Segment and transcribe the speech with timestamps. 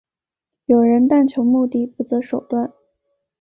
[0.65, 2.73] 有人但求目的不择手段。